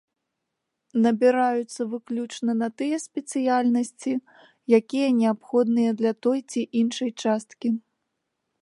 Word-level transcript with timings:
Набіраюцца 1.03 1.81
выключна 1.91 2.51
на 2.61 2.69
тыя 2.83 2.97
спецыяльнасці, 3.05 4.13
якія 4.79 5.07
неабходныя 5.21 5.91
для 6.03 6.11
той 6.29 6.39
ці 6.51 6.61
іншай 6.83 7.11
часткі. 7.25 7.69